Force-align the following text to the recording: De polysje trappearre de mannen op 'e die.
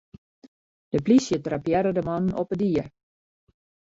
De 0.95 0.99
polysje 1.03 1.37
trappearre 1.47 1.91
de 1.97 2.03
mannen 2.09 2.37
op 2.41 2.49
'e 2.51 2.57
die. 2.63 2.85